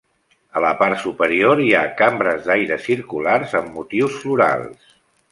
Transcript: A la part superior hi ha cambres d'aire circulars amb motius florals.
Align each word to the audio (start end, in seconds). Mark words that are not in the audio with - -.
A 0.59 0.61
la 0.63 0.69
part 0.77 0.95
superior 1.01 1.59
hi 1.65 1.67
ha 1.79 1.83
cambres 1.99 2.41
d'aire 2.47 2.77
circulars 2.85 3.53
amb 3.59 3.69
motius 3.75 4.17
florals. 4.23 4.97